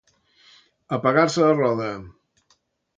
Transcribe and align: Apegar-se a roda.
Apegar-se 0.97 1.47
a 1.51 1.53
roda. 1.61 1.93